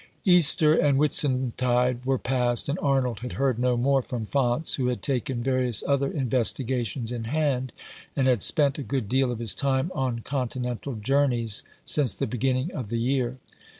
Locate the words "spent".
8.41-8.79